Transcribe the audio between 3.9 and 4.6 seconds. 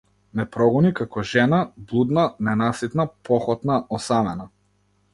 осамена.